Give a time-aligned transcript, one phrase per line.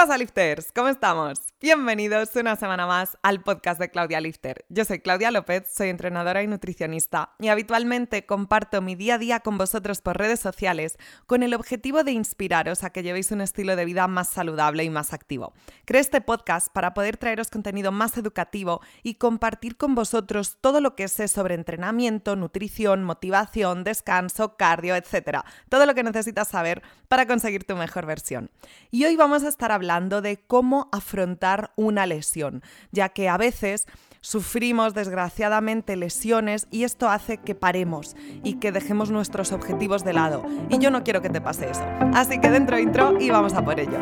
[0.00, 0.72] pasa, lifters?
[0.72, 1.38] ¿Cómo estamos?
[1.60, 4.64] Bienvenidos una semana más al podcast de Claudia Lifter.
[4.70, 9.40] Yo soy Claudia López, soy entrenadora y nutricionista y habitualmente comparto mi día a día
[9.40, 13.76] con vosotros por redes sociales con el objetivo de inspiraros a que llevéis un estilo
[13.76, 15.52] de vida más saludable y más activo.
[15.84, 20.96] Creé este podcast para poder traeros contenido más educativo y compartir con vosotros todo lo
[20.96, 25.40] que sé sobre entrenamiento, nutrición, motivación, descanso, cardio, etc.
[25.68, 28.50] Todo lo que necesitas saber para conseguir tu mejor versión.
[28.90, 33.86] Y hoy vamos a estar hablando de cómo afrontar una lesión, ya que a veces
[34.20, 38.14] sufrimos desgraciadamente lesiones y esto hace que paremos
[38.44, 40.44] y que dejemos nuestros objetivos de lado.
[40.68, 41.84] Y yo no quiero que te pase eso.
[42.14, 43.98] Así que dentro intro y vamos a por ello.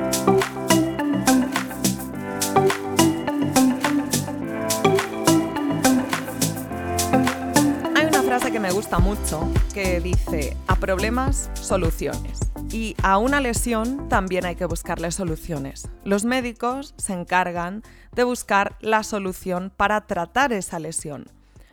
[8.61, 12.41] Me gusta mucho que dice, a problemas, soluciones.
[12.71, 15.89] Y a una lesión también hay que buscarle soluciones.
[16.05, 21.27] Los médicos se encargan de buscar la solución para tratar esa lesión.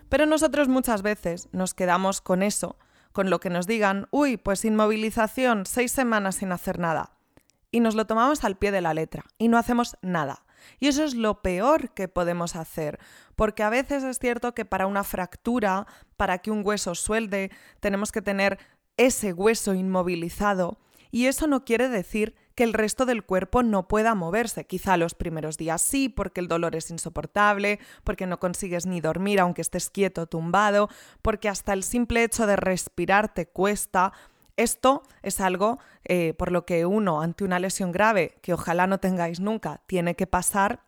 [0.10, 2.78] Pero nosotros muchas veces nos quedamos con eso,
[3.14, 7.12] con lo que nos digan, uy, pues inmovilización, seis semanas sin hacer nada.
[7.72, 10.45] Y nos lo tomamos al pie de la letra y no hacemos nada.
[10.80, 13.00] Y eso es lo peor que podemos hacer,
[13.36, 18.12] porque a veces es cierto que para una fractura, para que un hueso suelde, tenemos
[18.12, 18.60] que tener
[18.98, 20.78] ese hueso inmovilizado
[21.16, 24.66] y eso no quiere decir que el resto del cuerpo no pueda moverse.
[24.66, 29.40] Quizá los primeros días sí, porque el dolor es insoportable, porque no consigues ni dormir
[29.40, 30.90] aunque estés quieto, tumbado,
[31.22, 34.12] porque hasta el simple hecho de respirar te cuesta.
[34.58, 39.00] Esto es algo eh, por lo que uno ante una lesión grave, que ojalá no
[39.00, 40.86] tengáis nunca, tiene que pasar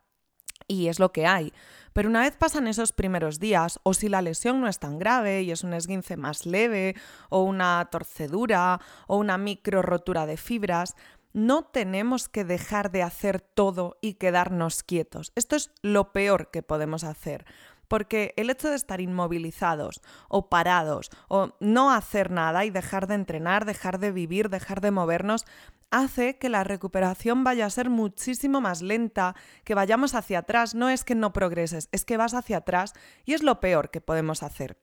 [0.68, 1.54] y es lo que hay.
[1.94, 5.42] Pero una vez pasan esos primeros días, o si la lesión no es tan grave
[5.42, 6.96] y es un esguince más leve,
[7.30, 10.96] o una torcedura, o una micro rotura de fibras,
[11.34, 15.32] no tenemos que dejar de hacer todo y quedarnos quietos.
[15.36, 17.46] Esto es lo peor que podemos hacer.
[17.88, 23.16] Porque el hecho de estar inmovilizados o parados o no hacer nada y dejar de
[23.16, 25.46] entrenar, dejar de vivir, dejar de movernos,
[25.92, 30.76] hace que la recuperación vaya a ser muchísimo más lenta, que vayamos hacia atrás.
[30.76, 32.94] No es que no progreses, es que vas hacia atrás
[33.26, 34.78] y es lo peor que podemos hacer.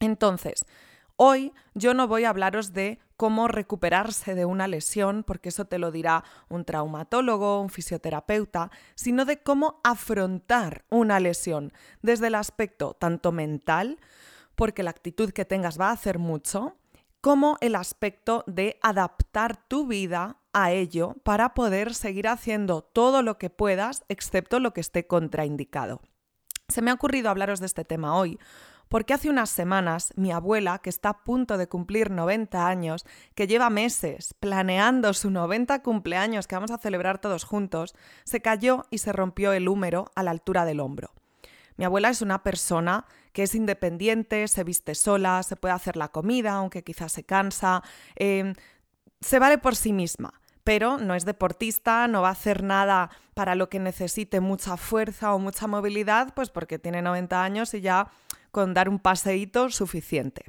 [0.00, 0.64] Entonces,
[1.16, 5.78] hoy yo no voy a hablaros de cómo recuperarse de una lesión, porque eso te
[5.78, 11.72] lo dirá un traumatólogo, un fisioterapeuta, sino de cómo afrontar una lesión
[12.02, 14.00] desde el aspecto tanto mental,
[14.56, 16.74] porque la actitud que tengas va a hacer mucho,
[17.20, 23.38] como el aspecto de adaptar tu vida a ello para poder seguir haciendo todo lo
[23.38, 26.00] que puedas, excepto lo que esté contraindicado.
[26.66, 28.40] Se me ha ocurrido hablaros de este tema hoy
[28.92, 33.46] porque hace unas semanas mi abuela, que está a punto de cumplir 90 años, que
[33.46, 37.94] lleva meses planeando su 90 cumpleaños que vamos a celebrar todos juntos,
[38.24, 41.14] se cayó y se rompió el húmero a la altura del hombro.
[41.78, 46.08] Mi abuela es una persona que es independiente, se viste sola, se puede hacer la
[46.08, 47.82] comida, aunque quizás se cansa,
[48.14, 48.52] em,
[49.22, 53.56] se vale por sí misma pero no es deportista, no va a hacer nada para
[53.56, 58.12] lo que necesite mucha fuerza o mucha movilidad, pues porque tiene 90 años y ya
[58.52, 60.44] con dar un paseíto suficiente.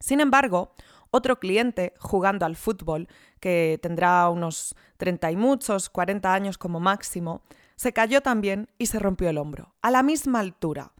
[0.00, 0.72] Sin embargo,
[1.10, 3.08] otro cliente jugando al fútbol,
[3.40, 7.42] que tendrá unos 30 y muchos, 40 años como máximo,
[7.76, 10.92] se cayó también y se rompió el hombro, a la misma altura.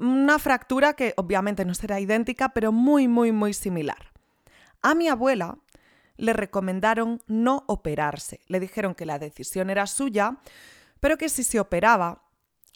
[0.00, 4.12] Una fractura que obviamente no será idéntica, pero muy, muy, muy similar.
[4.82, 5.58] A mi abuela
[6.16, 8.40] le recomendaron no operarse.
[8.48, 10.38] Le dijeron que la decisión era suya,
[11.00, 12.25] pero que si se operaba,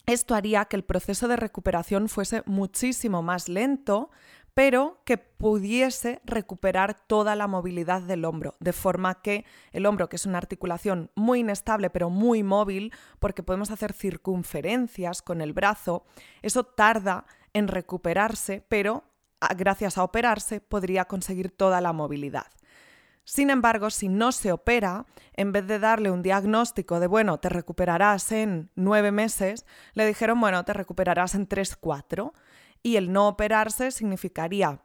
[0.05, 4.09] esto haría que el proceso de recuperación fuese muchísimo más lento,
[4.53, 10.17] pero que pudiese recuperar toda la movilidad del hombro, de forma que el hombro, que
[10.17, 16.05] es una articulación muy inestable pero muy móvil, porque podemos hacer circunferencias con el brazo,
[16.41, 19.03] eso tarda en recuperarse, pero
[19.55, 22.47] gracias a operarse podría conseguir toda la movilidad.
[23.23, 27.49] Sin embargo, si no se opera, en vez de darle un diagnóstico de, bueno, te
[27.49, 32.33] recuperarás en nueve meses, le dijeron, bueno, te recuperarás en tres, cuatro.
[32.83, 34.81] Y el no operarse significaría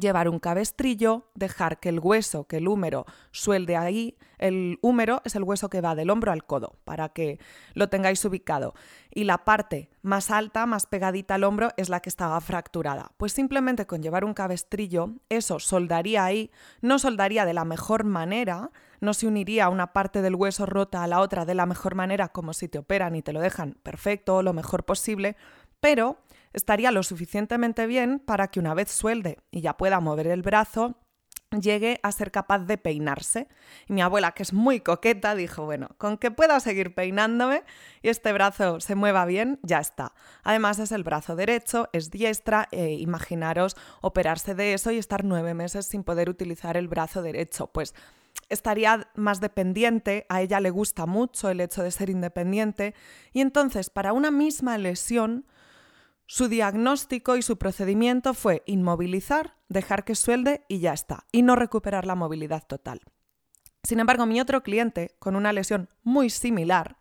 [0.00, 4.16] llevar un cabestrillo, dejar que el hueso, que el húmero, suelde ahí.
[4.38, 7.38] El húmero es el hueso que va del hombro al codo, para que
[7.74, 8.74] lo tengáis ubicado.
[9.10, 13.12] Y la parte más alta, más pegadita al hombro, es la que estaba fracturada.
[13.16, 16.50] Pues simplemente con llevar un cabestrillo, eso soldaría ahí,
[16.80, 18.70] no soldaría de la mejor manera,
[19.00, 22.28] no se uniría una parte del hueso rota a la otra de la mejor manera
[22.28, 25.36] como si te operan y te lo dejan perfecto, lo mejor posible,
[25.80, 26.18] pero
[26.52, 30.96] estaría lo suficientemente bien para que una vez suelde y ya pueda mover el brazo,
[31.58, 33.48] llegue a ser capaz de peinarse.
[33.88, 37.64] Y mi abuela, que es muy coqueta, dijo, bueno, con que pueda seguir peinándome
[38.02, 40.12] y este brazo se mueva bien, ya está.
[40.42, 45.54] Además es el brazo derecho, es diestra, e imaginaros operarse de eso y estar nueve
[45.54, 47.66] meses sin poder utilizar el brazo derecho.
[47.68, 47.94] Pues
[48.48, 52.94] estaría más dependiente, a ella le gusta mucho el hecho de ser independiente
[53.32, 55.46] y entonces para una misma lesión
[56.30, 61.56] su diagnóstico y su procedimiento fue inmovilizar, dejar que suelde y ya está, y no
[61.56, 63.00] recuperar la movilidad total.
[63.82, 66.98] Sin embargo, mi otro cliente, con una lesión muy similar,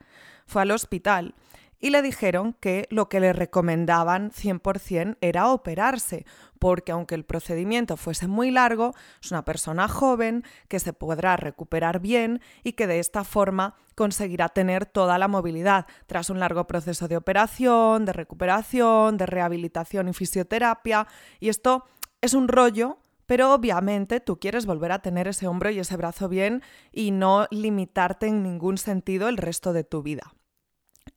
[0.48, 1.36] fue al hospital
[1.80, 6.26] y le dijeron que lo que le recomendaban 100% era operarse,
[6.60, 8.94] porque aunque el procedimiento fuese muy largo,
[9.24, 14.50] es una persona joven que se podrá recuperar bien y que de esta forma conseguirá
[14.50, 20.14] tener toda la movilidad tras un largo proceso de operación, de recuperación, de rehabilitación y
[20.14, 21.08] fisioterapia.
[21.40, 21.86] Y esto
[22.22, 26.30] es un rollo pero obviamente tú quieres volver a tener ese hombro y ese brazo
[26.30, 30.34] bien y no limitarte en ningún sentido el resto de tu vida.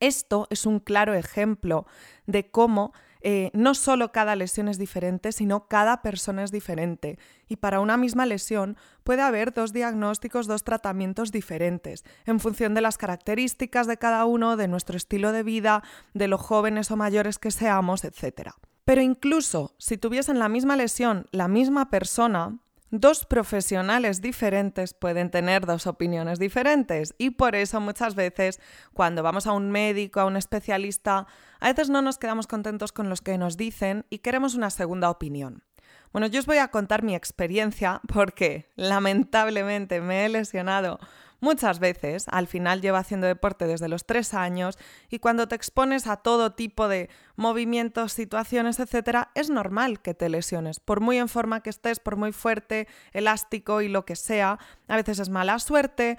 [0.03, 1.87] Esto es un claro ejemplo
[2.27, 7.21] de cómo eh, no solo cada lesión es diferente, sino cada persona es diferente.
[7.47, 12.81] Y para una misma lesión puede haber dos diagnósticos, dos tratamientos diferentes, en función de
[12.81, 15.85] las características de cada uno, de nuestro estilo de vida,
[16.15, 18.51] de lo jóvenes o mayores que seamos, etc.
[18.85, 22.59] Pero incluso si tuviesen la misma lesión, la misma persona,
[22.93, 28.61] dos profesionales diferentes pueden tener dos opiniones diferentes y por eso muchas veces
[28.93, 31.27] cuando vamos a un médico, a un especialista,
[31.59, 35.09] a veces no nos quedamos contentos con los que nos dicen y queremos una segunda
[35.09, 35.65] opinión.
[36.13, 41.01] Bueno, yo os voy a contar mi experiencia porque lamentablemente me he lesionado
[41.43, 42.25] muchas veces.
[42.29, 44.79] Al final llevo haciendo deporte desde los tres años
[45.11, 50.31] y cuando te expones a todo tipo de movimientos, situaciones, etcétera, es normal que te
[50.31, 50.81] lesiones.
[50.81, 54.59] Por muy en forma que estés, por muy fuerte, elástico y lo que sea,
[54.89, 56.17] a veces es mala suerte,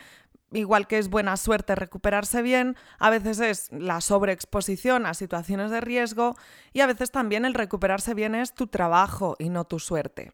[0.52, 5.82] igual que es buena suerte recuperarse bien, a veces es la sobreexposición a situaciones de
[5.82, 6.36] riesgo
[6.74, 10.34] y a veces también el recuperarse bien es tu trabajo y no tu suerte.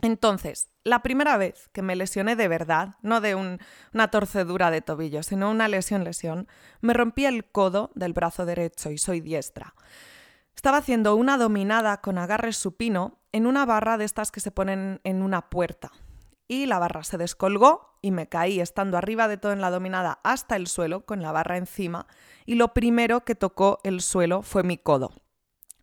[0.00, 5.22] Entonces, la primera vez que me lesioné de verdad, no de una torcedura de tobillo,
[5.22, 6.48] sino una lesión lesión,
[6.80, 9.74] me rompí el codo del brazo derecho y soy diestra.
[10.54, 15.00] Estaba haciendo una dominada con agarre supino en una barra de estas que se ponen
[15.04, 15.92] en una puerta.
[16.48, 20.20] Y la barra se descolgó y me caí estando arriba de todo en la dominada
[20.22, 22.06] hasta el suelo con la barra encima
[22.46, 25.12] y lo primero que tocó el suelo fue mi codo.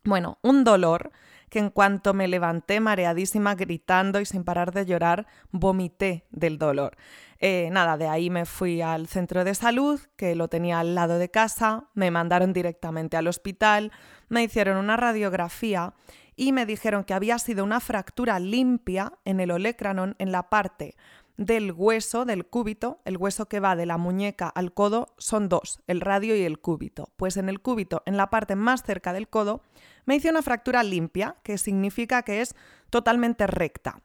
[0.04, 1.12] Bueno, un dolor
[1.48, 6.96] que en cuanto me levanté mareadísima, gritando y sin parar de llorar, vomité del dolor.
[7.38, 11.18] Eh, nada, de ahí me fui al centro de salud, que lo tenía al lado
[11.18, 13.92] de casa, me mandaron directamente al hospital,
[14.28, 15.94] me hicieron una radiografía
[16.34, 20.96] y me dijeron que había sido una fractura limpia en el olecranon en la parte
[21.36, 25.80] del hueso, del cúbito, el hueso que va de la muñeca al codo son dos,
[25.86, 27.12] el radio y el cúbito.
[27.16, 29.62] Pues en el cúbito, en la parte más cerca del codo,
[30.06, 32.54] me hice una fractura limpia, que significa que es
[32.90, 34.02] totalmente recta.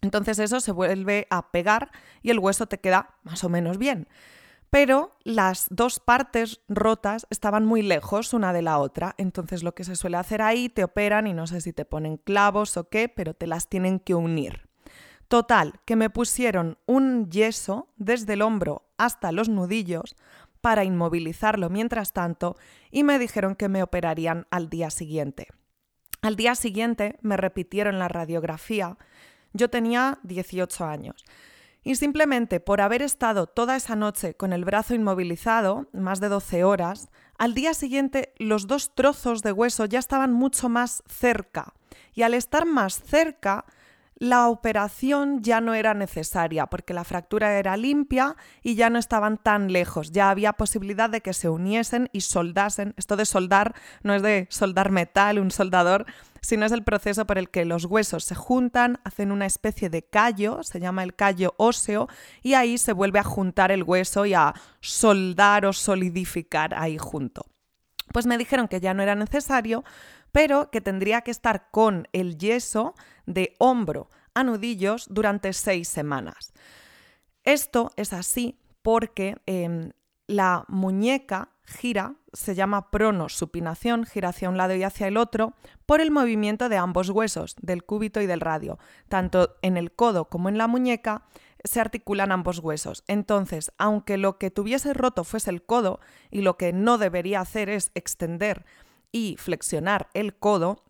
[0.00, 1.90] Entonces eso se vuelve a pegar
[2.22, 4.08] y el hueso te queda más o menos bien.
[4.70, 9.84] Pero las dos partes rotas estaban muy lejos una de la otra, entonces lo que
[9.84, 13.08] se suele hacer ahí, te operan y no sé si te ponen clavos o qué,
[13.08, 14.67] pero te las tienen que unir.
[15.28, 20.16] Total, que me pusieron un yeso desde el hombro hasta los nudillos
[20.62, 22.56] para inmovilizarlo mientras tanto
[22.90, 25.48] y me dijeron que me operarían al día siguiente.
[26.22, 28.96] Al día siguiente me repitieron la radiografía.
[29.52, 31.24] Yo tenía 18 años.
[31.84, 36.64] Y simplemente por haber estado toda esa noche con el brazo inmovilizado, más de 12
[36.64, 37.08] horas,
[37.38, 41.74] al día siguiente los dos trozos de hueso ya estaban mucho más cerca.
[42.14, 43.64] Y al estar más cerca,
[44.20, 49.38] la operación ya no era necesaria porque la fractura era limpia y ya no estaban
[49.38, 52.94] tan lejos, ya había posibilidad de que se uniesen y soldasen.
[52.96, 56.04] Esto de soldar no es de soldar metal, un soldador,
[56.40, 60.02] sino es el proceso por el que los huesos se juntan, hacen una especie de
[60.02, 62.08] callo, se llama el callo óseo,
[62.42, 67.46] y ahí se vuelve a juntar el hueso y a soldar o solidificar ahí junto.
[68.12, 69.84] Pues me dijeron que ya no era necesario,
[70.38, 72.94] pero que tendría que estar con el yeso
[73.26, 76.52] de hombro a nudillos durante seis semanas.
[77.42, 79.90] Esto es así porque em,
[80.28, 85.54] la muñeca gira, se llama pronosupinación, gira hacia un lado y hacia el otro,
[85.86, 88.78] por el movimiento de ambos huesos, del cúbito y del radio.
[89.08, 91.24] Tanto en el codo como en la muñeca
[91.64, 93.02] se articulan ambos huesos.
[93.08, 95.98] Entonces, aunque lo que tuviese roto fuese el codo
[96.30, 98.64] y lo que no debería hacer es extender
[99.12, 100.84] y flexionar el codo,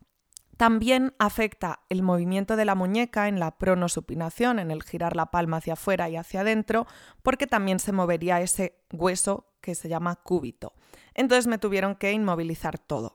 [0.59, 5.55] También afecta el movimiento de la muñeca en la pronosupinación, en el girar la palma
[5.55, 6.85] hacia afuera y hacia adentro,
[7.23, 10.73] porque también se movería ese hueso que se llama cúbito.
[11.13, 13.13] Entonces me tuvieron que inmovilizar todo.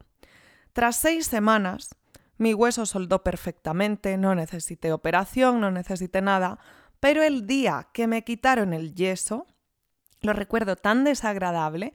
[0.73, 1.95] Tras seis semanas,
[2.39, 6.59] mi hueso soldó perfectamente, no necesité operación, no necesité nada,
[6.99, 9.47] pero el día que me quitaron el yeso,
[10.23, 11.93] lo recuerdo tan desagradable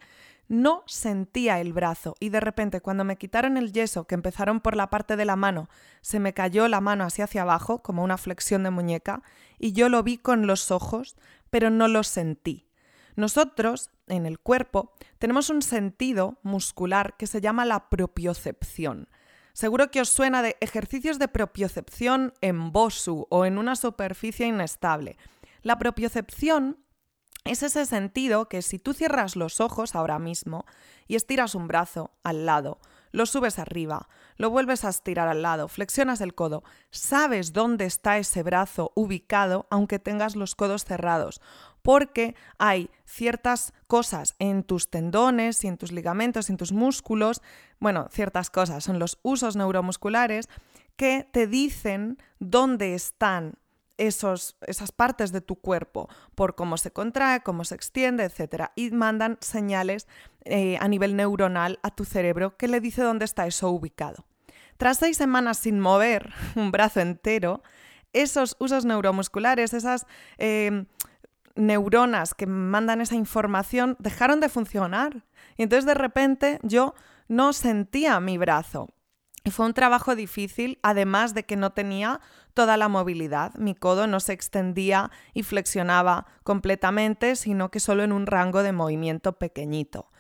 [0.50, 4.76] no sentía el brazo y de repente cuando me quitaron el yeso, que empezaron por
[4.76, 5.70] la parte de la mano,
[6.02, 9.22] se me cayó la mano así hacia abajo, como una flexión de muñeca,
[9.60, 11.16] y yo lo vi con los ojos,
[11.50, 12.68] pero no lo sentí.
[13.16, 19.08] Nosotros, en el cuerpo, tenemos un sentido muscular que se llama la propiocepción.
[19.54, 25.18] Seguro que os suena de ejercicios de propiocepción en BOSU o en una superficie inestable.
[25.62, 26.78] La propiocepción
[27.46, 30.66] es ese sentido que si tú cierras los ojos ahora mismo
[31.08, 32.80] y estiras un brazo al lado,
[33.12, 38.18] lo subes arriba, lo vuelves a estirar al lado, flexionas el codo, sabes dónde está
[38.18, 41.42] ese brazo ubicado aunque tengas los codos cerrados,
[41.82, 47.42] porque hay ciertas cosas en tus tendones y en tus ligamentos en tus músculos,
[47.80, 50.50] bueno, ciertas cosas, son los usos neuromusculares
[50.96, 53.56] que te dicen dónde están
[54.00, 58.72] esos, esas partes de tu cuerpo por cómo se contrae, cómo se extiende, etc.
[58.76, 60.08] Y mandan señales
[60.46, 64.26] eh, a nivel neuronal a tu cerebro que le dice dónde está eso ubicado.
[64.78, 67.62] Tras seis semanas sin mover un brazo entero,
[68.14, 70.86] esos usos neuromusculares, esas em,
[71.56, 75.26] neuronas que mandan esa información, dejaron de funcionar.
[75.58, 76.96] Y entonces de repente yo
[77.28, 78.88] no sentía mi brazo.
[79.52, 82.20] Fue un trabajo difícil, además de que no tenía
[82.54, 83.54] toda la movilidad.
[83.56, 88.74] Mi codo no se extendía y flexionaba completamente, sino que solo en un rango de
[88.74, 90.12] movimiento pequeñito.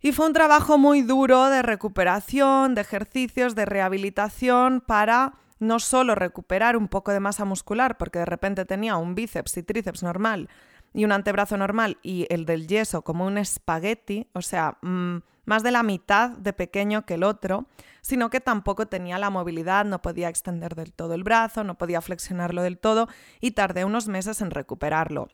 [0.00, 6.14] Y fue un trabajo muy duro de recuperación, de ejercicios, de rehabilitación para no solo
[6.14, 10.50] recuperar un poco de masa muscular, porque de repente tenía un bíceps y tríceps normal
[10.92, 15.62] y un antebrazo normal y el del yeso como un espagueti, o sea, mm, más
[15.62, 17.66] de la mitad de pequeño que el otro,
[18.02, 22.02] sino que tampoco tenía la movilidad, no podía extender del todo el brazo, no podía
[22.02, 23.08] flexionarlo del todo
[23.40, 25.28] y tardé unos meses en recuperarlo.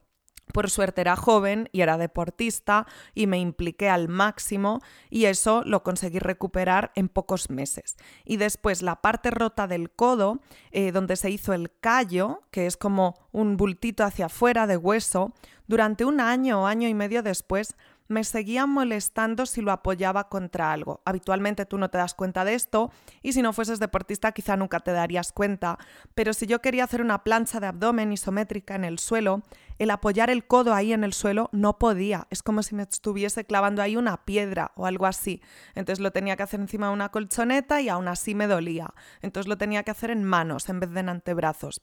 [0.52, 5.82] Por suerte era joven y era deportista y me impliqué al máximo y eso lo
[5.82, 7.96] conseguí recuperar en pocos meses.
[8.24, 10.40] Y después la parte rota del codo,
[10.70, 15.32] eh, donde se hizo el callo, que es como un bultito hacia afuera de hueso,
[15.68, 17.76] durante un año o año y medio después
[18.12, 21.02] me seguía molestando si lo apoyaba contra algo.
[21.04, 22.92] Habitualmente tú no te das cuenta de esto
[23.22, 25.78] y si no fueses deportista quizá nunca te darías cuenta,
[26.14, 29.42] pero si yo quería hacer una plancha de abdomen isométrica en el suelo,
[29.78, 33.44] el apoyar el codo ahí en el suelo no podía, es como si me estuviese
[33.44, 35.42] clavando ahí una piedra o algo así.
[35.74, 38.94] Entonces lo tenía que hacer encima de una colchoneta y aún así me dolía.
[39.22, 41.80] Entonces lo tenía que hacer en manos en vez de en antebrazos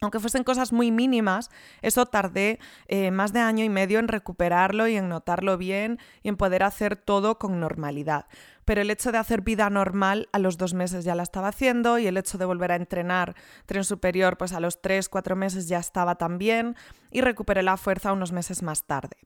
[0.00, 1.50] aunque fuesen cosas muy mínimas,
[1.82, 6.28] eso tardé eh, más de año y medio en recuperarlo y en notarlo bien y
[6.28, 8.26] en poder hacer todo con normalidad.
[8.64, 11.98] Pero el hecho de hacer vida normal a los dos meses ya la estaba haciendo
[11.98, 13.34] y el hecho de volver a entrenar
[13.66, 16.76] tren superior pues a los tres, cuatro meses ya estaba también
[17.10, 19.16] y recuperé la fuerza unos meses más tarde.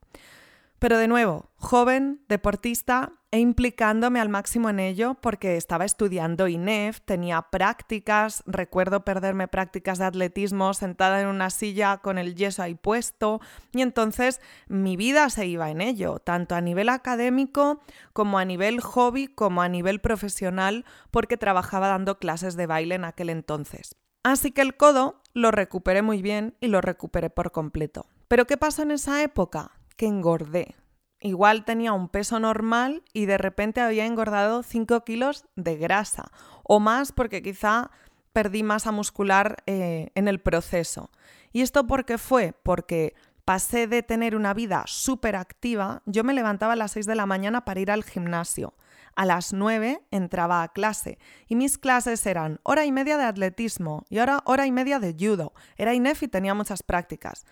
[0.85, 7.01] Pero de nuevo, joven, deportista e implicándome al máximo en ello porque estaba estudiando INEF,
[7.01, 12.75] tenía prácticas, recuerdo perderme prácticas de atletismo sentada en una silla con el yeso ahí
[12.75, 17.81] puesto y entonces mi vida se iba en ello, tanto a nivel académico
[18.13, 23.05] como a nivel hobby como a nivel profesional porque trabajaba dando clases de baile en
[23.05, 23.95] aquel entonces.
[24.21, 28.05] Así que el codo lo recuperé muy bien y lo recuperé por completo.
[28.27, 29.74] ¿Pero qué pasó en esa época?
[29.95, 30.75] Que engordé.
[31.19, 36.31] Igual tenía un peso normal y de repente había engordado 5 kilos de grasa
[36.63, 37.89] o más porque quizá
[38.33, 41.09] perdí masa muscular eh, en el proceso.
[41.53, 42.53] ¿Y esto por qué fue?
[42.63, 47.15] Porque pasé de tener una vida súper activa, yo me levantaba a las 6 de
[47.15, 48.73] la mañana para ir al gimnasio.
[49.15, 54.03] A las 9 entraba a clase y mis clases eran hora y media de atletismo
[54.09, 55.53] y ahora hora y media de judo.
[55.77, 57.45] Era INEF y tenía muchas prácticas.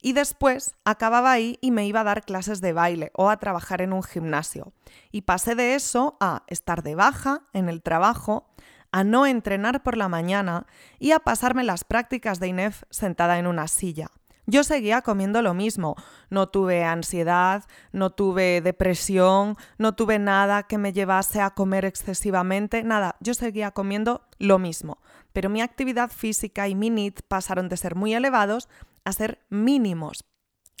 [0.00, 3.82] Y después acababa ahí y me iba a dar clases de baile o a trabajar
[3.82, 4.72] en un gimnasio.
[5.10, 8.48] Y pasé de eso a estar de baja en el trabajo,
[8.92, 10.66] a no entrenar por la mañana
[10.98, 14.10] y a pasarme las prácticas de INEF sentada en una silla.
[14.50, 15.94] Yo seguía comiendo lo mismo.
[16.30, 22.82] No tuve ansiedad, no tuve depresión, no tuve nada que me llevase a comer excesivamente,
[22.82, 23.16] nada.
[23.20, 25.02] Yo seguía comiendo lo mismo.
[25.34, 28.70] Pero mi actividad física y mi NIT pasaron de ser muy elevados
[29.08, 30.24] a ser mínimos.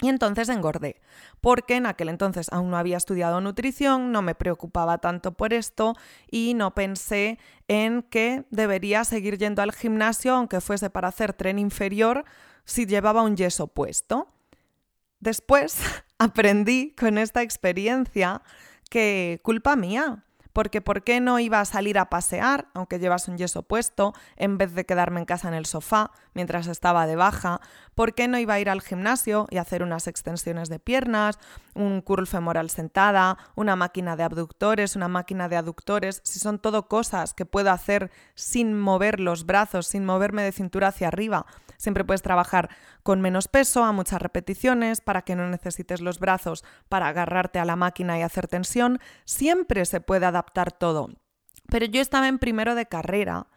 [0.00, 1.00] Y entonces engordé,
[1.40, 5.94] porque en aquel entonces aún no había estudiado nutrición, no me preocupaba tanto por esto
[6.30, 11.58] y no pensé en que debería seguir yendo al gimnasio aunque fuese para hacer tren
[11.58, 12.24] inferior
[12.64, 14.28] si llevaba un yeso puesto.
[15.18, 15.78] Después
[16.18, 18.42] aprendí con esta experiencia
[18.90, 23.36] que culpa mía, porque ¿por qué no iba a salir a pasear, aunque llevas un
[23.36, 27.60] yeso puesto, en vez de quedarme en casa en el sofá mientras estaba de baja?
[27.96, 31.36] ¿Por qué no iba a ir al gimnasio y hacer unas extensiones de piernas,
[31.74, 36.20] un curl femoral sentada, una máquina de abductores, una máquina de aductores?
[36.22, 40.88] Si son todo cosas que puedo hacer sin mover los brazos, sin moverme de cintura
[40.88, 41.44] hacia arriba.
[41.76, 42.68] Siempre puedes trabajar
[43.02, 47.64] con menos peso, a muchas repeticiones, para que no necesites los brazos para agarrarte a
[47.64, 49.00] la máquina y hacer tensión.
[49.24, 51.08] Siempre se puede adaptar todo.
[51.68, 53.48] Pero yo estaba en primero de carrera,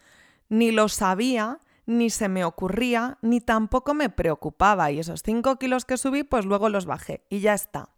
[0.49, 4.91] ni lo sabía, ni se me ocurría, ni tampoco me preocupaba.
[4.91, 7.89] Y esos 5 kilos que subí, pues luego los bajé y ya está.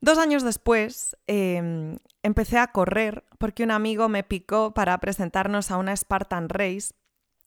[0.00, 5.76] Dos años después em, empecé a correr porque un amigo me picó para presentarnos a
[5.76, 6.92] una Spartan Race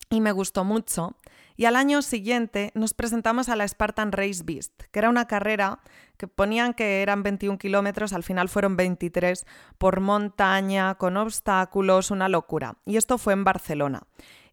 [0.10, 1.16] y me gustó mucho.
[1.56, 5.80] Y al año siguiente nos presentamos a la Spartan Race Beast, que era una carrera
[6.18, 9.46] que ponían que eran 21 kilómetros, al final fueron 23,
[9.78, 12.78] por montaña, con obstáculos, una locura.
[12.86, 14.04] Y esto fue en Barcelona.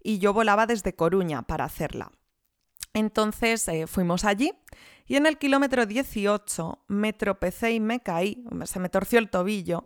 [0.09, 2.13] Y yo volaba desde Coruña para hacerla.
[2.95, 4.55] Entonces eh, fuimos allí
[5.07, 9.85] y en el kilómetro 18 me tropecé y me caí, se me torció el tobillo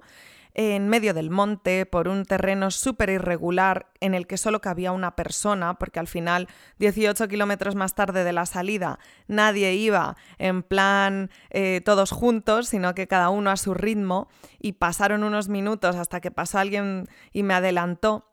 [0.54, 5.16] en medio del monte, por un terreno súper irregular en el que solo cabía una
[5.16, 6.46] persona, porque al final,
[6.78, 12.94] 18 kilómetros más tarde de la salida, nadie iba en plan eh, todos juntos, sino
[12.94, 14.28] que cada uno a su ritmo,
[14.60, 18.31] y pasaron unos minutos hasta que pasó alguien y me adelantó.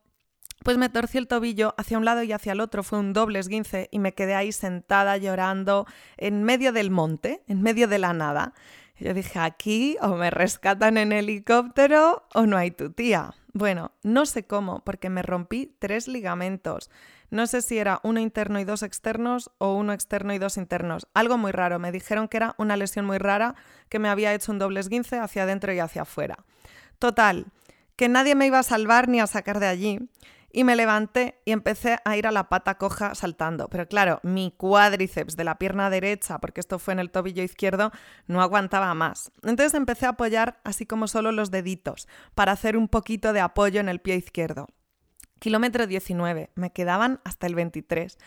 [0.64, 3.40] Pues me torcí el tobillo hacia un lado y hacia el otro, fue un doble
[3.40, 5.86] esguince y me quedé ahí sentada llorando
[6.18, 8.54] en medio del monte, en medio de la nada.
[9.00, 13.34] Yo dije, aquí o me rescatan en helicóptero o no hay tu tía.
[13.54, 16.92] Bueno, no sé cómo, porque me rompí tres ligamentos.
[17.32, 21.08] No sé si era uno interno y dos externos o uno externo y dos internos.
[21.14, 21.80] Algo muy raro.
[21.80, 23.56] Me dijeron que era una lesión muy rara
[23.88, 26.44] que me había hecho un doble esguince hacia adentro y hacia afuera.
[26.98, 27.46] Total,
[27.96, 30.00] que nadie me iba a salvar ni a sacar de allí
[30.52, 33.68] y me levanté y empecé a ir a la pata coja saltando.
[33.70, 37.92] Pero claro, mi cuádriceps de la pierna derecha, porque esto fue en el tobillo izquierdo,
[38.28, 39.32] no aguantaba más.
[39.44, 43.80] Entonces empecé a apoyar así como solo los deditos para hacer un poquito de apoyo
[43.80, 44.68] en el pie izquierdo.
[45.40, 48.18] Kilómetro 19, me quedaban hasta el 23.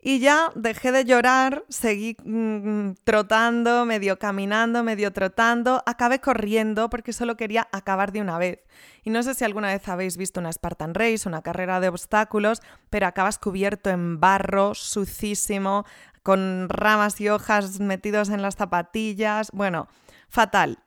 [0.00, 7.12] Y ya dejé de llorar, seguí mm, trotando, medio caminando, medio trotando, acabé corriendo porque
[7.12, 8.60] solo quería acabar de una vez.
[9.02, 12.60] Y no sé si alguna vez habéis visto una Spartan Race, una carrera de obstáculos,
[12.90, 15.84] pero acabas cubierto en barro, sucísimo,
[16.22, 19.88] con ramas y hojas metidos en las zapatillas, bueno,
[20.28, 20.78] fatal.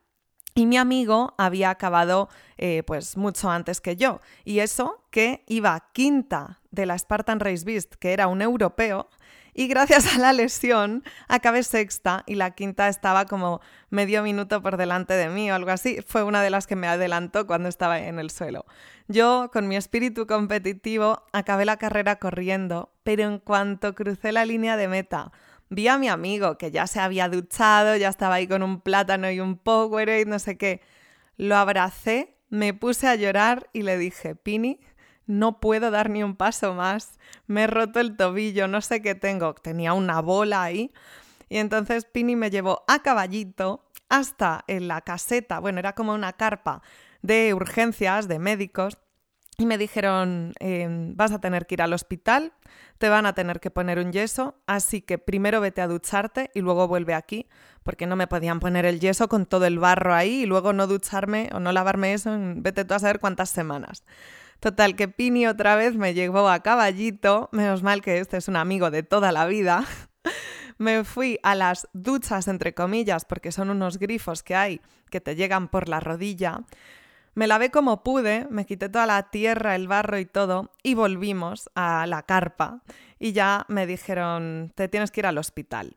[0.55, 4.19] Y mi amigo había acabado eh, pues mucho antes que yo.
[4.43, 9.09] Y eso que iba quinta de la Spartan Race Beast, que era un europeo,
[9.53, 14.77] y gracias a la lesión acabé sexta y la quinta estaba como medio minuto por
[14.77, 15.99] delante de mí o algo así.
[16.07, 18.65] Fue una de las que me adelantó cuando estaba en el suelo.
[19.07, 24.77] Yo, con mi espíritu competitivo, acabé la carrera corriendo, pero en cuanto crucé la línea
[24.77, 25.31] de meta,
[25.69, 29.29] vi a mi amigo que ya se había duchado, ya estaba ahí con un plátano
[29.31, 30.81] y un Powerade, no sé qué.
[31.37, 34.79] Lo abracé, me puse a llorar y le dije, Pini,
[35.29, 39.13] no puedo dar ni un paso más, me he roto el tobillo, no sé qué
[39.13, 40.91] tengo, tenía una bola ahí.
[41.49, 46.33] Y entonces Pini me llevó a caballito hasta en la caseta, bueno, era como una
[46.33, 46.81] carpa
[47.21, 48.97] de urgencias, de médicos,
[49.59, 52.53] y me dijeron, em, vas a tener que ir al hospital,
[52.97, 56.61] te van a tener que poner un yeso, así que primero vete a ducharte y
[56.61, 57.47] luego vuelve aquí,
[57.83, 60.87] porque no me podían poner el yeso con todo el barro ahí y luego no
[60.87, 64.03] ducharme o no lavarme eso vete tú a saber cuántas semanas.
[64.59, 68.57] Total, que Pini otra vez me llevó a caballito, menos mal que este es un
[68.57, 69.85] amigo de toda la vida.
[70.77, 75.35] me fui a las duchas, entre comillas, porque son unos grifos que hay que te
[75.35, 76.63] llegan por la rodilla.
[77.35, 81.69] Me lavé como pude, me quité toda la tierra, el barro y todo, y volvimos
[81.75, 82.81] a la carpa.
[83.17, 85.95] Y ya me dijeron, te tienes que ir al hospital.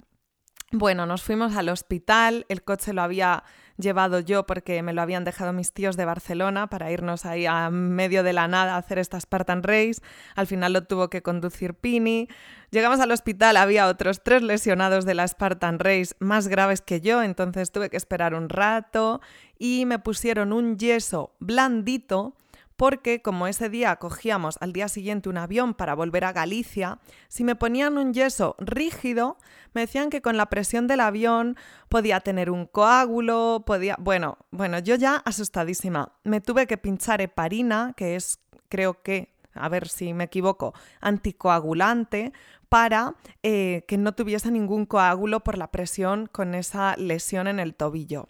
[0.75, 3.45] Bueno, nos fuimos al hospital, el coche lo había
[3.77, 7.69] llevado yo porque me lo habían dejado mis tíos de Barcelona para irnos ahí a
[7.69, 10.01] medio de la nada a hacer esta Spartan Race.
[10.35, 12.27] Al final lo tuvo que conducir Pini.
[12.71, 17.23] Llegamos al hospital, había otros tres lesionados de la Spartan Race más graves que yo,
[17.23, 19.21] entonces tuve que esperar un rato
[19.59, 22.35] y me pusieron un yeso blandito
[22.77, 27.45] porque como ese día cogíamos al día siguiente un avión para volver a Galicia, si
[27.45, 29.39] me ponían un yeso rígido,
[29.73, 31.57] me decían que con la presión del avión
[31.89, 33.97] podía tener un coágulo, podía...
[33.99, 36.13] Bueno, bueno, yo ya asustadísima.
[36.25, 42.33] Me tuve que pinchar heparina, que es, creo que, a ver si me equivoco, anticoagulante,
[42.69, 47.75] para eh, que no tuviese ningún coágulo por la presión con esa lesión en el
[47.75, 48.29] tobillo.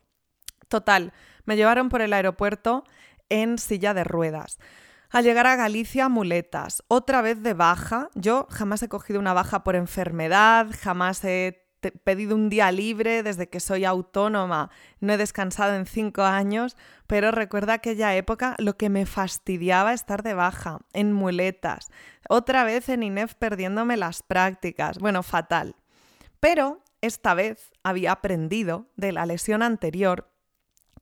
[0.67, 1.13] Total,
[1.45, 2.83] me llevaron por el aeropuerto
[3.33, 4.59] en silla de ruedas.
[5.11, 6.83] Al llegar a Galicia, muletas.
[6.89, 8.09] Otra vez de baja.
[8.15, 11.67] Yo jamás he cogido una baja por enfermedad, jamás he
[12.05, 14.71] pedido un día libre desde que soy autónoma.
[15.01, 20.23] No he descansado en cinco años, pero recuerda aquella época lo que me fastidiaba estar
[20.23, 21.91] de baja, en muletas.
[22.29, 24.99] Otra vez en INEF perdiéndome las prácticas.
[24.99, 25.75] Bueno, fatal.
[26.41, 30.31] Pero esta vez había aprendido de la lesión anterior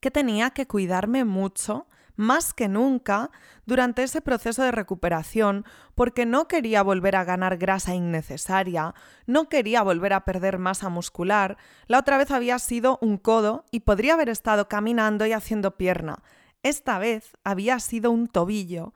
[0.01, 1.87] que tenía que cuidarme mucho
[2.21, 3.31] más que nunca
[3.67, 8.95] durante ese proceso de recuperación porque no quería volver a ganar grasa innecesaria,
[9.27, 11.57] no quería volver a perder masa muscular,
[11.87, 16.23] la otra vez había sido un codo y podría haber estado caminando y haciendo pierna.
[16.63, 18.93] Esta vez había sido un tobillo,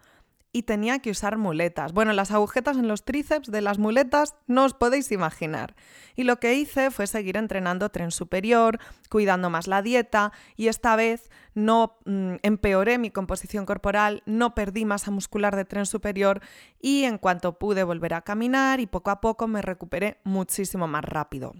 [0.54, 1.92] y tenía que usar muletas.
[1.92, 5.74] Bueno, las agujetas en los tríceps de las muletas no os podéis imaginar.
[6.14, 8.78] Y lo que hice fue seguir entrenando tren superior,
[9.10, 14.84] cuidando más la dieta y esta vez no mm, empeoré mi composición corporal, no perdí
[14.84, 16.40] masa muscular de tren superior
[16.80, 21.04] y en cuanto pude volver a caminar y poco a poco me recuperé muchísimo más
[21.04, 21.52] rápido.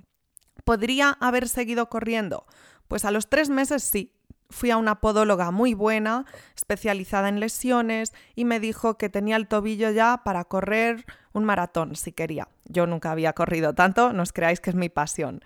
[0.64, 2.46] ¿Podría haber seguido corriendo?
[2.86, 4.12] Pues a los tres meses sí,
[4.50, 6.24] fui a una podóloga muy buena,
[6.56, 11.96] especializada en lesiones, y me dijo que tenía el tobillo ya para correr un maratón
[11.96, 12.48] si quería.
[12.66, 15.40] Yo nunca había corrido tanto, no os creáis que es mi pasión.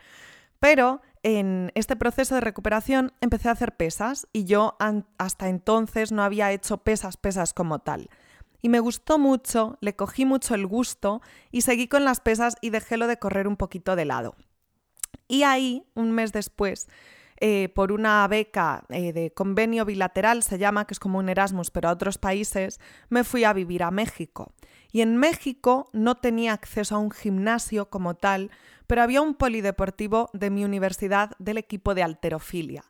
[0.61, 4.77] Pero en este proceso de recuperación empecé a hacer pesas y yo
[5.19, 8.09] hasta entonces no había hecho pesas, pesas como tal.
[8.61, 12.71] Y me gustó mucho, le cogí mucho el gusto y seguí con las pesas y
[12.71, 14.35] dejé lo de correr un poquito de lado.
[15.29, 16.89] Y ahí, un mes después,
[17.41, 21.71] eh, por una beca eh, de convenio bilateral, se llama, que es como un Erasmus,
[21.71, 24.53] pero a otros países, me fui a vivir a México.
[24.91, 28.51] Y en México no tenía acceso a un gimnasio como tal,
[28.89, 32.85] pero había un polideportivo de mi universidad del equipo de alterofilia.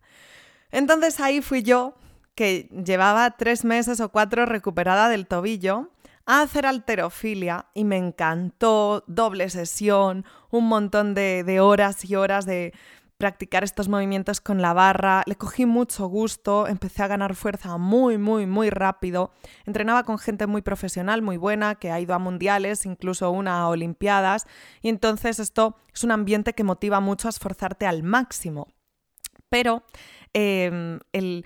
[0.70, 1.96] Entonces ahí fui yo,
[2.34, 5.90] que llevaba tres meses o cuatro recuperada del tobillo,
[6.24, 12.74] a hacer alterofilia y me encantó, doble sesión, un montón de horas y horas de,
[13.18, 18.16] practicar estos movimientos con la barra, le cogí mucho gusto, empecé a ganar fuerza muy,
[18.16, 19.32] muy, muy rápido.
[19.66, 23.68] Entrenaba con gente muy profesional, muy buena, que ha ido a mundiales, incluso una a
[23.68, 24.46] Olimpiadas,
[24.82, 28.68] y entonces esto es un ambiente que motiva mucho a esforzarte al máximo.
[29.48, 29.82] Pero
[30.32, 31.44] em, el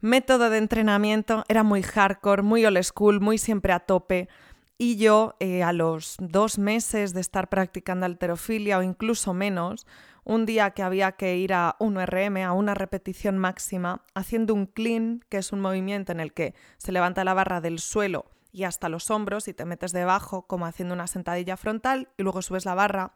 [0.00, 4.28] método de entrenamiento era muy hardcore, muy old school, muy siempre a tope.
[4.76, 9.86] Y yo, eh, a los dos meses de estar practicando alterofilia o incluso menos,
[10.24, 14.66] un día que había que ir a un RM, a una repetición máxima, haciendo un
[14.66, 18.64] clean, que es un movimiento en el que se levanta la barra del suelo y
[18.64, 22.64] hasta los hombros y te metes debajo como haciendo una sentadilla frontal y luego subes
[22.64, 23.14] la barra.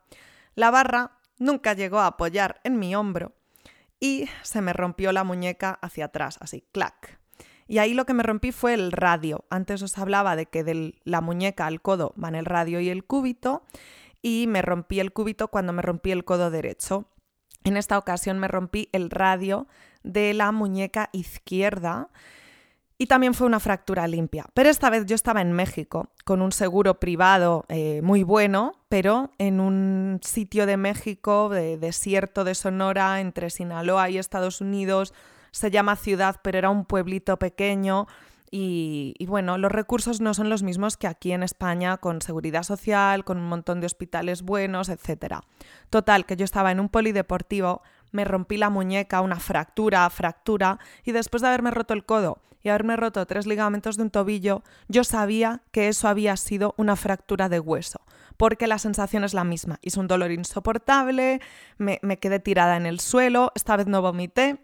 [0.55, 3.33] La barra nunca llegó a apoyar en mi hombro
[4.01, 7.19] y se me rompió la muñeca hacia atrás, así, clac.
[7.69, 9.45] Y ahí lo que me rompí fue el radio.
[9.51, 13.05] Antes os hablaba de que de la muñeca al codo van el radio y el
[13.05, 13.63] cúbito
[14.23, 17.09] y me rompí el cúbito cuando me rompí el codo derecho.
[17.65, 19.67] En esta ocasión me rompí el radio
[20.03, 22.09] de la muñeca izquierda
[23.01, 24.47] y también fue una fractura limpia.
[24.55, 29.31] Pero esta vez yo estaba en México con un seguro privado eh, muy bueno, pero
[29.39, 35.15] en un sitio de México, de desierto de Sonora, entre Sinaloa y Estados Unidos.
[35.53, 38.09] Se llama ciudad, pero era un pueblito pequeño
[38.51, 43.25] y, bueno, los recursos no son los mismos que aquí en España con seguridad social,
[43.25, 45.37] con un montón de hospitales buenos, etc.
[45.91, 47.83] Total, que yo estaba en un polideportivo,
[48.13, 52.71] me rompí la muñeca, una fractura, fractura, y después de haberme roto el codo y
[52.71, 57.49] haberme roto tres ligamentos de un tobillo, yo sabía que eso había sido una fractura
[57.49, 58.01] de hueso,
[58.37, 59.79] porque la sensación es la misma.
[59.83, 61.41] Hizo un dolor insoportable,
[61.77, 64.59] me, me quedé tirada en el suelo, esta vez no vomité,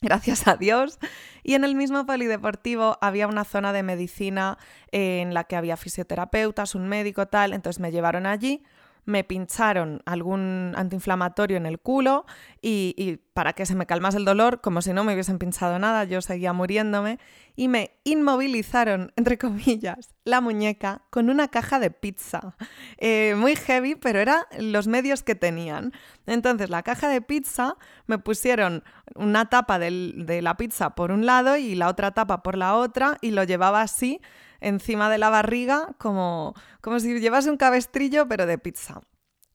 [0.02, 0.98] gracias a Dios.
[1.42, 4.58] Y en el mismo polideportivo había una zona de medicina
[4.92, 7.52] en la que había fisioterapeutas, un médico, tal.
[7.52, 8.62] Entonces me llevaron allí,
[9.04, 12.26] me pincharon algún antiinflamatorio en el culo
[12.62, 16.04] y, para que se me calmase el dolor, como si no me hubiesen pinchado nada,
[16.04, 17.18] yo seguía muriéndome,
[17.56, 22.56] y me inmovilizaron, entre comillas, la muñeca con una caja de pizza.
[22.98, 25.92] Eh, muy heavy, pero eran los medios que tenían.
[26.26, 28.84] Entonces, la caja de pizza me pusieron
[29.14, 33.16] una tapa de la pizza por un lado y la otra tapa por la otra,
[33.20, 34.20] y lo llevaba así
[34.60, 39.00] encima de la barriga como, como si llevase un cabestrillo pero de pizza.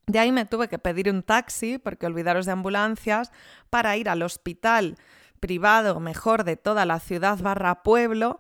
[0.08, 3.32] De ahí me tuve que pedir un taxi, porque olvidaros de ambulancias,
[3.70, 4.98] para ir al hospital
[5.40, 8.40] privado mejor de toda la ciudad barra pueblo,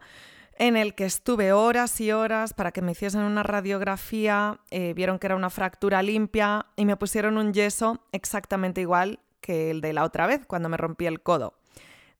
[0.57, 5.19] en el que estuve horas y horas para que me hiciesen una radiografía, eh, vieron
[5.19, 9.93] que era una fractura limpia y me pusieron un yeso exactamente igual que el de
[9.93, 11.55] la otra vez, cuando me rompí el codo,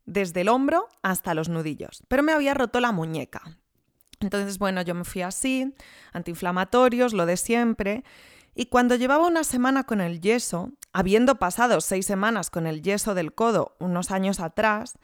[0.06, 2.04] desde el hombro hasta los nudillos.
[2.08, 3.42] Pero me había roto la muñeca,
[4.20, 5.74] entonces, bueno, yo me fui así,
[6.14, 8.04] antiinflamatorios, lo de siempre.
[8.54, 13.14] Y cuando llevaba una semana con el yeso, habiendo pasado seis semanas con el yeso
[13.14, 14.98] del codo unos años atrás,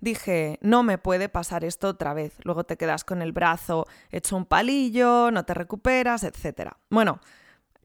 [0.00, 2.34] dije, no me puede pasar esto otra vez.
[2.44, 6.72] Luego te quedas con el brazo hecho un palillo, no te recuperas, etc.
[6.90, 7.20] Bueno,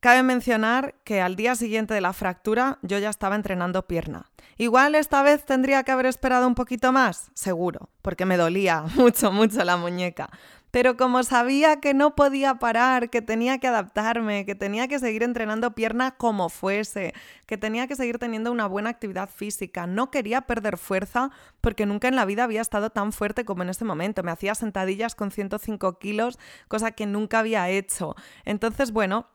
[0.03, 4.29] Cabe mencionar que al día siguiente de la fractura yo ya estaba entrenando pierna.
[4.57, 9.31] Igual esta vez tendría que haber esperado un poquito más, seguro, porque me dolía mucho,
[9.31, 10.29] mucho la muñeca.
[10.73, 15.21] Pero como sabía que no podía parar, que tenía que adaptarme, que tenía que seguir
[15.21, 17.13] entrenando pierna como fuese,
[17.45, 21.29] que tenía que seguir teniendo una buena actividad física, no quería perder fuerza
[21.61, 24.23] porque nunca en la vida había estado tan fuerte como en este momento.
[24.23, 28.15] Me hacía sentadillas con 105 kilos, cosa que nunca había hecho.
[28.43, 29.27] Entonces, bueno,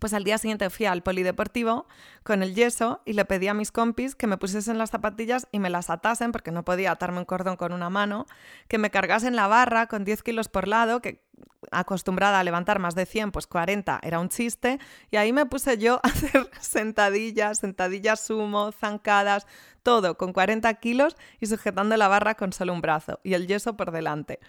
[0.00, 1.86] pues al día siguiente fui al polideportivo
[2.22, 5.58] con el yeso y le pedí a mis compis que me pusiesen las zapatillas y
[5.58, 8.26] me las atasen, porque no podía atarme un cordón con una mano,
[8.68, 11.22] que me cargasen la barra con 10 kilos por lado, que
[11.70, 14.78] acostumbrada a levantar más de 100, pues 40 era un chiste,
[15.10, 19.46] y ahí me puse yo a hacer sentadillas, sentadillas sumo, zancadas,
[19.82, 23.76] todo con 40 kilos y sujetando la barra con solo un brazo y el yeso
[23.76, 24.40] por delante.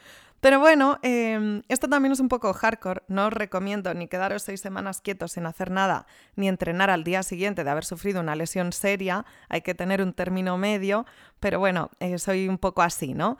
[0.41, 3.02] Pero bueno, em, esto también es un poco hardcore.
[3.08, 7.24] No os recomiendo ni quedaros seis semanas quietos sin hacer nada, ni entrenar al día
[7.24, 9.26] siguiente de haber sufrido una lesión seria.
[9.50, 11.06] Hay que tener un término medio,
[11.39, 13.38] pero bueno, eh, soy un poco así, ¿no?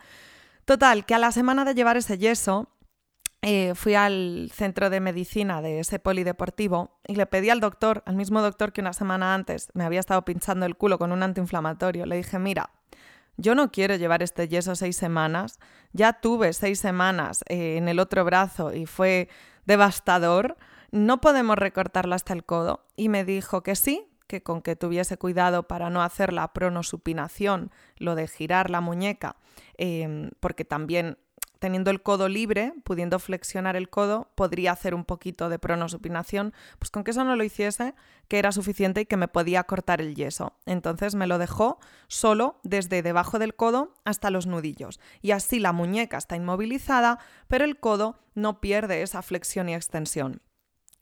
[0.66, 2.70] Total, que a la semana de llevar ese yeso,
[3.48, 8.16] eh, fui al centro de medicina de ese polideportivo y le pedí al doctor, al
[8.16, 12.08] mismo doctor que una semana antes me había estado pinchando el culo con un antiinflamatorio,
[12.08, 12.72] le dije, mira,
[13.38, 15.60] yo no quiero llevar este yeso seis semanas,
[15.94, 19.30] ya tuve seis semanas eh, en el otro brazo y fue
[19.66, 20.58] devastador,
[20.92, 22.86] no podemos recortarlo hasta el codo.
[22.96, 27.72] Y me dijo que sí, que con que tuviese cuidado para no hacer la pronosupinación,
[27.98, 29.36] lo de girar la muñeca,
[29.78, 31.18] em, porque también
[31.66, 36.92] teniendo el codo libre, pudiendo flexionar el codo, podría hacer un poquito de pronosupinación, pues
[36.92, 37.96] con que eso no lo hiciese,
[38.28, 40.54] que era suficiente y que me podía cortar el yeso.
[40.68, 45.00] Entonces me lo dejó solo desde debajo del codo hasta los nudillos.
[45.24, 50.44] Y así la muñeca está inmovilizada, pero el codo no pierde esa flexión y extensión.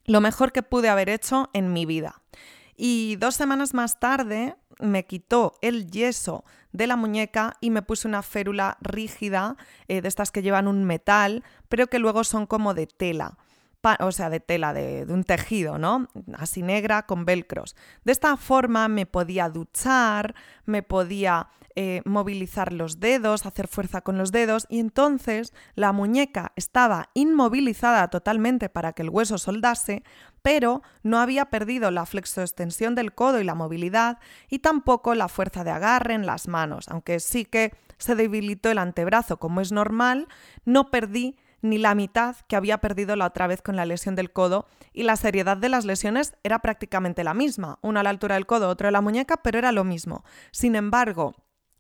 [0.06, 2.21] Lo mejor que pude haber hecho en mi vida.
[2.78, 8.07] Y dos semanas más tarde me quitó el yeso de la muñeca y me puse
[8.07, 9.57] una férula rígida,
[9.88, 13.38] eh, de estas que llevan un metal, pero que luego son como de tela
[13.99, 16.07] o sea, de tela, de, un tejido, ¿no?
[16.37, 17.75] Así negra con velcros.
[18.03, 24.17] De esta forma me podía duchar, me podía eh, movilizar los dedos, hacer fuerza con
[24.17, 30.03] los dedos y entonces la muñeca estaba inmovilizada totalmente para que el hueso soldase,
[30.41, 34.19] pero no había perdido la flexoextensión del codo y la movilidad
[34.49, 38.77] y tampoco la fuerza de agarre en las manos, aunque sí que se debilitó el
[38.77, 40.27] antebrazo como es normal,
[40.65, 44.32] no perdí ni la mitad que había perdido la otra vez con la lesión del
[44.32, 48.36] codo y la seriedad de las lesiones era prácticamente la misma, una a la altura
[48.36, 50.23] del codo, otra a la muñeca, pero era lo mismo.
[50.52, 51.34] Sin embargo,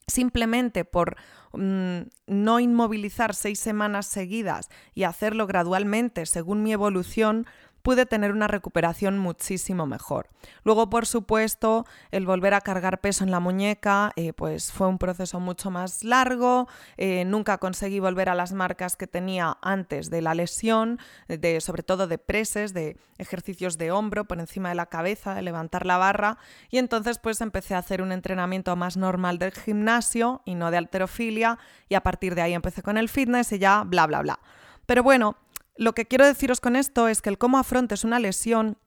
[0.07, 1.17] simplemente por
[1.53, 7.45] mm, no inmovilizar seis semanas seguidas y hacerlo gradualmente según mi evolución,
[7.83, 10.29] pude tener una recuperación muchísimo mejor.
[10.63, 14.97] Luego, por supuesto, el volver a cargar peso en la muñeca, eh, pues fue un
[14.97, 16.67] proceso mucho más largo.
[16.97, 21.83] Eh, nunca conseguí volver a las marcas que tenía antes de la lesión, de, sobre
[21.83, 25.97] todo de preses, de ejercicios de hombro por encima de la cabeza, de levantar la
[25.97, 26.37] barra.
[26.69, 30.77] Y entonces, pues empecé a hacer un entrenamiento más normal del gimnasio y no de
[30.77, 31.59] alterofilia.
[31.89, 34.39] Y a partir de ahí empecé con el fitness y ya, bla, bla, bla.
[34.85, 35.37] Pero bueno,
[35.75, 38.77] lo que quiero deciros con esto es que el cómo afrontes una lesión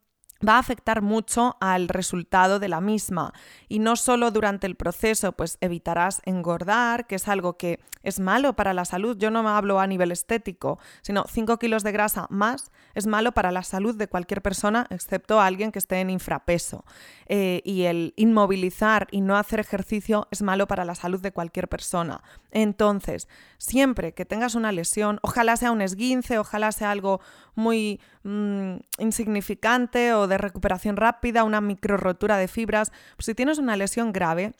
[0.47, 3.33] va a afectar mucho al resultado de la misma.
[3.69, 8.55] Y no solo durante el proceso, pues evitarás engordar, que es algo que es malo
[8.55, 9.17] para la salud.
[9.19, 13.33] Yo no me hablo a nivel estético, sino 5 kilos de grasa más es malo
[13.33, 16.85] para la salud de cualquier persona, excepto alguien que esté en infrapeso.
[17.27, 21.69] Eh, y el inmovilizar y no hacer ejercicio es malo para la salud de cualquier
[21.69, 22.23] persona.
[22.53, 27.21] Entonces, siempre que tengas una lesión, ojalá sea un esguince, ojalá sea algo
[27.55, 33.59] muy mm, insignificante o de recuperación rápida, una micro rotura de fibras, pues si tienes
[33.59, 34.55] una lesión grave,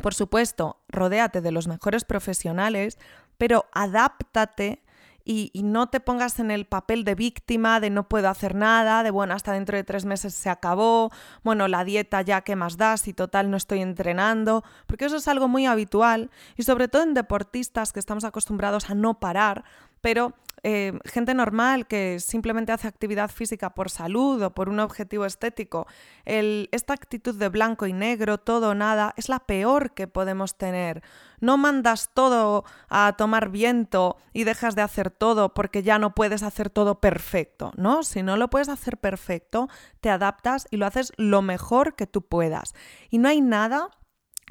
[0.00, 2.98] por supuesto, rodéate de los mejores profesionales,
[3.38, 4.82] pero adáptate
[5.24, 9.10] y, no te pongas en el papel de víctima, de no puedo hacer nada, de
[9.10, 11.10] bueno, hasta dentro de tres meses se acabó,
[11.44, 15.28] bueno, la dieta ya que más das y total no estoy entrenando, porque eso es
[15.28, 19.64] algo muy habitual y sobre todo en deportistas que estamos acostumbrados a no parar,
[20.00, 25.24] pero eh, gente normal que simplemente hace actividad física por salud o por un objetivo
[25.24, 25.86] estético,
[26.26, 31.02] esta actitud de blanco y negro, todo o nada, es la peor que podemos tener.
[31.40, 36.42] No mandas todo a tomar viento y dejas de hacer todo porque ya no puedes
[36.42, 38.02] hacer todo perfecto, ¿no?
[38.02, 39.68] Si no lo puedes hacer perfecto,
[40.00, 42.74] te adaptas y lo haces lo mejor que tú puedas.
[43.08, 43.88] Y no hay nada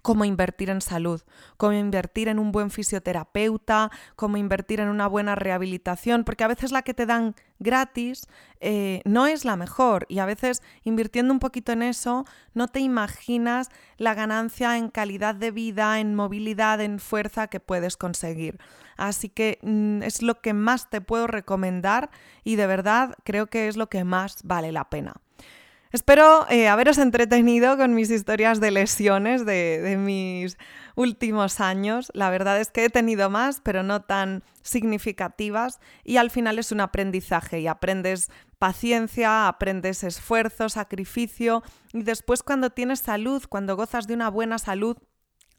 [0.02, 1.22] cómo invertir en salud,
[1.58, 6.72] cómo invertir en un buen fisioterapeuta, cómo invertir en una buena rehabilitación, porque a veces
[6.72, 8.28] la que te dan gratis
[8.62, 12.80] eh, no es la mejor y a veces invirtiendo un poquito en eso no te
[12.80, 18.60] imaginas la ganancia en calidad de vida, en movilidad, en fuerza que puedes conseguir.
[18.98, 22.10] Así que mm, es lo que más te puedo recomendar
[22.44, 25.22] y de verdad creo que es lo que más vale la pena.
[25.92, 30.56] Espero eh, haberos entretenido con mis historias de lesiones de, mis
[30.96, 32.12] últimos años.
[32.14, 36.72] La verdad es que he tenido más, pero no tan significativas y al final es
[36.72, 44.06] un aprendizaje y aprendes paciencia, aprendes esfuerzo, sacrificio y después cuando tienes salud, cuando gozas
[44.06, 44.96] de una buena salud,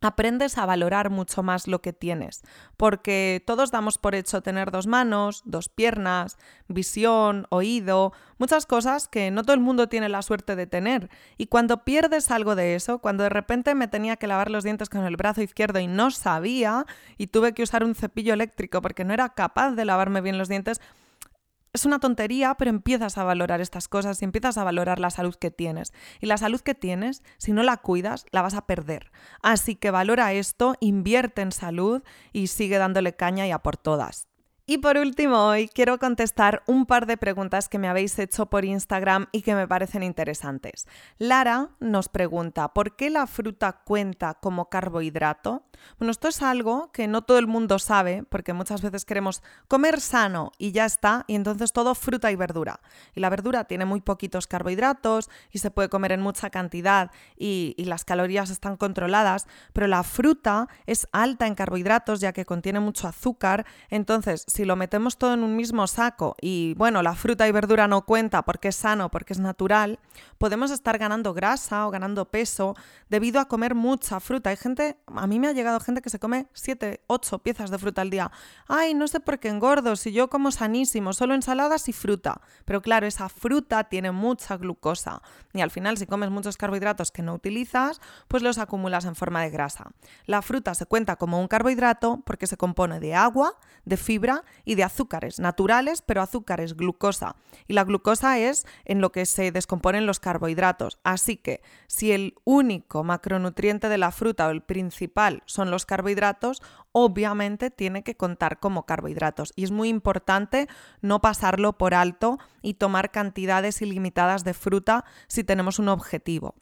[0.01, 2.43] aprendes a valorar mucho más lo que tienes,
[2.77, 9.31] porque todos damos por hecho tener dos manos, dos piernas, visión, oído, muchas cosas que
[9.31, 11.11] no todo el mundo tiene la suerte de tener.
[11.37, 14.89] Y cuando pierdes algo de eso, cuando de repente me tenía que lavar los dientes
[14.89, 16.87] con el brazo izquierdo y no sabía
[17.19, 20.49] y tuve que usar un cepillo eléctrico porque no era capaz de lavarme bien los
[20.49, 20.81] dientes,
[21.73, 25.35] es una tontería, pero empiezas a valorar estas cosas y empiezas a valorar la salud
[25.35, 25.93] que tienes.
[26.21, 29.13] Y la salud que tienes, si no la cuidas, la vas a perder.
[29.43, 32.03] Así que valora esto, invierte en salud
[32.33, 34.30] y sigue dándole caña y a por todas.
[34.73, 38.65] Y por último, hoy quiero contestar un par de preguntas que me habéis hecho por
[38.65, 40.87] Instagram y que me parecen interesantes.
[41.19, 45.65] Lara nos pregunta, ¿por qué la fruta cuenta como carbohidrato?
[45.99, 50.01] Bueno, esto es algo que no todo el mundo sabe, porque muchas veces queremos comer
[50.01, 52.81] sano y ya está, y entonces todo fruta y verdura.
[53.15, 57.75] Y la verdura tiene muy poquitos carbohidratos y se puede comer en mucha cantidad y,
[57.91, 63.09] las calorías están controladas, pero la fruta es alta en carbohidratos ya que contiene mucho
[63.09, 67.53] azúcar, entonces si lo metemos todo en un mismo saco y bueno, la fruta y
[67.53, 69.99] verdura no cuenta porque es sano, porque es natural,
[70.39, 72.75] podemos estar ganando grasa o ganando peso
[73.09, 74.51] debido a comer mucha fruta.
[74.51, 77.79] Hay gente, a mí me ha llegado gente que se come 7, 8 piezas de
[77.79, 78.31] fruta al día.
[78.69, 82.41] Ay, no sé por qué engordo, si yo como sanísimo, solo ensaladas y fruta.
[82.65, 87.23] Pero claro, esa fruta tiene mucha glucosa y al final si comes muchos carbohidratos que
[87.23, 89.91] no utilizas, pues los acumulas en forma de grasa.
[90.27, 94.75] La fruta se cuenta como un carbohidrato porque se compone de agua, de fibra y
[94.75, 97.37] de azúcares naturales, pero azúcares, glucosa.
[97.69, 100.99] Y la glucosa es en lo que se descomponen los carbohidratos.
[101.05, 106.63] Así que si el único macronutriente de la fruta o el principal son los carbohidratos,
[106.93, 109.53] obviamente tiene que contar como carbohidratos.
[109.57, 110.69] Y es muy importante
[111.01, 116.55] no pasarlo por alto y tomar cantidades ilimitadas de fruta si tenemos un objetivo.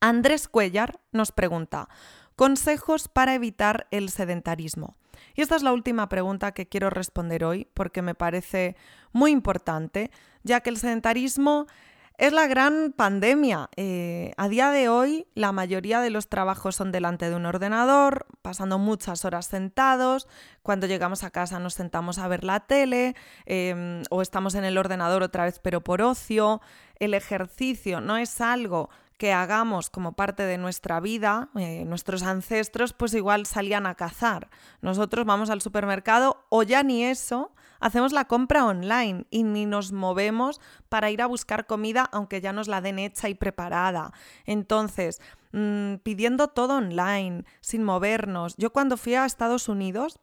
[0.00, 1.88] Andrés Cuellar nos pregunta,
[2.36, 4.96] consejos para evitar el sedentarismo.
[5.34, 8.76] Y esta es la última pregunta que quiero responder hoy porque me parece
[9.12, 10.10] muy importante,
[10.42, 11.66] ya que el sedentarismo
[12.18, 13.68] es la gran pandemia.
[13.76, 18.26] Eh, a día de hoy la mayoría de los trabajos son delante de un ordenador,
[18.42, 20.26] pasando muchas horas sentados.
[20.62, 24.78] Cuando llegamos a casa nos sentamos a ver la tele em, o estamos en el
[24.78, 26.60] ordenador otra vez pero por ocio.
[26.98, 32.92] El ejercicio no es algo que hagamos como parte de nuestra vida, eh, nuestros ancestros
[32.92, 34.50] pues igual salían a cazar.
[34.80, 39.92] Nosotros vamos al supermercado o ya ni eso, hacemos la compra online y ni nos
[39.92, 44.12] movemos para ir a buscar comida aunque ya nos la den hecha y preparada.
[44.44, 45.20] Entonces,
[45.52, 48.54] mm, pidiendo todo online, sin movernos.
[48.56, 50.18] Yo cuando fui a Estados Unidos,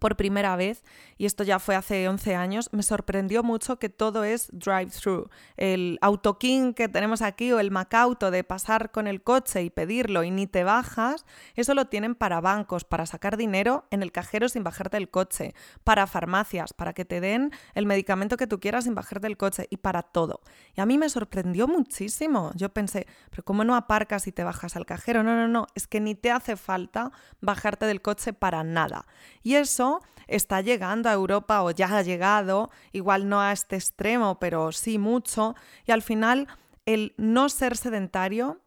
[0.00, 0.82] por primera vez,
[1.16, 5.28] y esto ya fue hace 11 años, me sorprendió mucho que todo es drive-thru.
[5.56, 10.24] El autoking que tenemos aquí o el Macauto de pasar con el coche y pedirlo
[10.24, 14.48] y ni te bajas, eso lo tienen para bancos, para sacar dinero en el cajero
[14.48, 15.54] sin bajarte del coche,
[15.84, 19.66] para farmacias, para que te den el medicamento que tú quieras sin bajarte del coche
[19.70, 20.40] y para todo.
[20.76, 22.50] Y a mí me sorprendió muchísimo.
[22.54, 25.22] Yo pensé, pero ¿cómo no aparcas y te bajas al cajero?
[25.22, 29.06] No, no, no, es que ni te hace falta bajarte del coche para nada.
[29.42, 29.83] Y eso
[30.26, 34.98] está llegando a Europa o ya ha llegado, igual no a este extremo, pero sí
[34.98, 35.54] mucho,
[35.86, 36.48] y al final
[36.86, 38.60] el no ser sedentario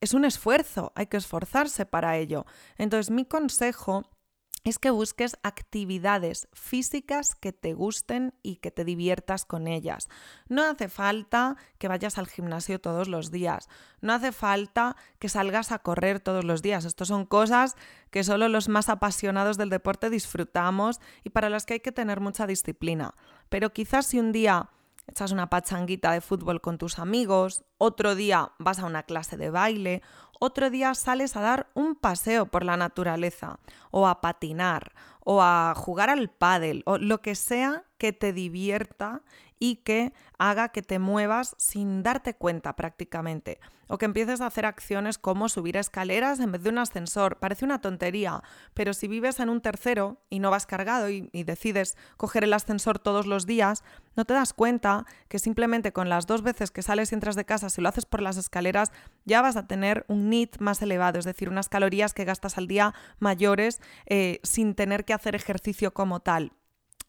[0.00, 2.46] es un esfuerzo, hay que esforzarse para ello.
[2.76, 4.08] Entonces mi consejo
[4.64, 10.08] es que busques actividades físicas que te gusten y que te diviertas con ellas.
[10.48, 13.68] No hace falta que vayas al gimnasio todos los días,
[14.00, 16.84] no hace falta que salgas a correr todos los días.
[16.84, 17.76] Estas son cosas
[18.10, 22.20] que solo los más apasionados del deporte disfrutamos y para las que hay que tener
[22.20, 23.14] mucha disciplina.
[23.48, 24.70] Pero quizás si un día
[25.08, 29.50] echas una pachanguita de fútbol con tus amigos, otro día vas a una clase de
[29.50, 30.02] baile,
[30.38, 33.58] otro día sales a dar un paseo por la naturaleza,
[33.90, 34.92] o a patinar,
[35.24, 39.22] o a jugar al pádel, o lo que sea que te divierta
[39.58, 43.60] y que haga que te muevas sin darte cuenta prácticamente.
[43.88, 47.38] O que empieces a hacer acciones como subir escaleras en vez de un ascensor.
[47.38, 48.42] Parece una tontería,
[48.74, 52.98] pero si vives en un tercero y no vas cargado y, decides coger el ascensor
[52.98, 53.82] todos los días,
[54.14, 57.46] no te das cuenta que simplemente con las dos veces que sales y entras de
[57.46, 58.92] casa, si lo haces por las escaleras,
[59.24, 62.68] ya vas a tener un NIT más elevado, es decir, unas calorías que gastas al
[62.68, 66.52] día mayores eh, sin tener que hacer ejercicio como tal.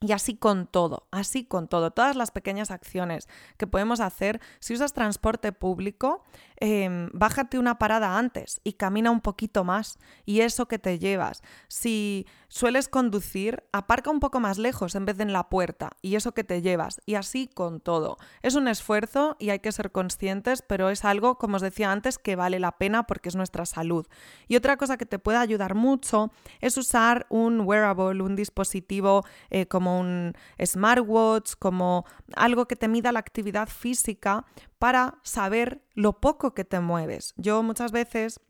[0.01, 3.27] Y así con todo, así con todo, todas las pequeñas acciones
[3.57, 4.39] que podemos hacer.
[4.59, 6.23] Si usas transporte público,
[6.55, 11.41] em, bájate una parada antes y camina un poquito más y eso que te llevas.
[11.67, 16.15] Si sueles conducir, aparca un poco más lejos en vez de en la puerta y
[16.15, 17.01] eso que te llevas.
[17.05, 18.17] Y así con todo.
[18.41, 22.17] Es un esfuerzo y hay que ser conscientes, pero es algo, como os decía antes,
[22.17, 24.07] que vale la pena porque es nuestra salud.
[24.47, 26.31] Y otra cosa que te puede ayudar mucho
[26.61, 32.05] es usar un wearable, un dispositivo eh, un smartwatch, como
[32.35, 34.45] algo que te mida la actividad física
[34.77, 37.33] para saber lo poco que te mueves.
[37.37, 38.41] Yo muchas veces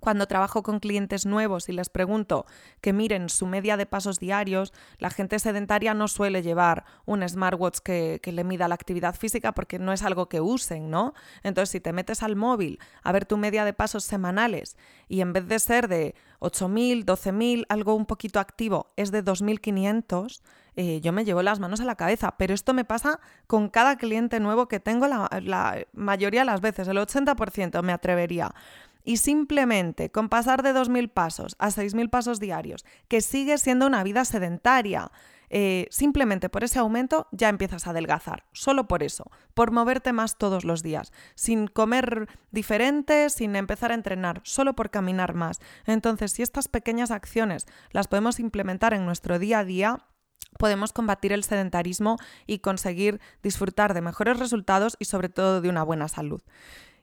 [0.00, 2.46] cuando trabajo con clientes nuevos y les pregunto
[2.80, 7.78] que miren su media de pasos diarios, la gente sedentaria no suele llevar un smartwatch
[7.78, 11.14] que, le mida la actividad física porque no es algo que usen, ¿no?
[11.42, 14.76] Entonces, si te metes al móvil a ver tu media de pasos semanales
[15.08, 20.42] y en vez de ser de 8.000, 12.000, algo un poquito activo, es de 2.500,
[20.80, 22.36] eh, yo me llevo las manos a la cabeza.
[22.38, 23.18] Pero esto me pasa
[23.48, 28.54] con cada cliente nuevo que tengo la, mayoría de las veces, el 80% me atrevería.
[29.02, 34.04] Y simplemente con pasar de 2.000 pasos a 6.000 pasos diarios, que sigue siendo una
[34.04, 35.10] vida sedentaria,
[35.50, 40.38] eh, simplemente por ese aumento ya empiezas a adelgazar, solo por eso, por moverte más
[40.38, 45.58] todos los días, sin comer diferente, sin empezar a entrenar, solo por caminar más.
[45.86, 50.04] Entonces, si estas pequeñas acciones las podemos implementar en nuestro día a día,
[50.58, 55.82] podemos combatir el sedentarismo y conseguir disfrutar de mejores resultados y sobre todo de una
[55.82, 56.42] buena salud.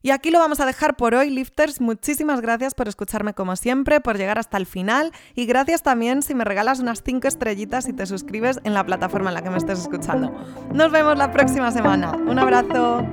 [0.06, 1.82] Y aquí lo vamos a dejar por hoy, lifters.
[1.82, 6.36] Muchísimas gracias por escucharme como siempre, por llegar hasta el final y gracias también si
[6.36, 9.58] me regalas unas 5 estrellitas y te suscribes en la plataforma en la que me
[9.58, 10.32] estés escuchando.
[10.72, 12.12] Nos vemos la próxima semana.
[12.12, 13.03] Un abrazo.